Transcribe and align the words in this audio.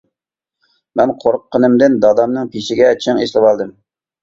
مەن 1.01 1.13
قورققىنىمدىن 1.25 1.99
دادامنىڭ 2.07 2.51
پېشىگە 2.57 2.91
چىڭ 3.07 3.23
ئېسىلىۋالدىم. 3.27 3.73